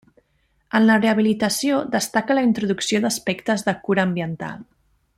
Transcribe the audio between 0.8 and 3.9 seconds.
la rehabilitació destaca la introducció d'aspectes de